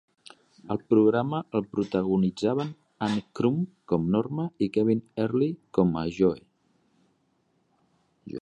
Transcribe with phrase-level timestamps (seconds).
[0.75, 2.71] El programa el protagonitzaven
[3.07, 6.47] Ann Crumb com Norma i Kevin Earley com a Joe.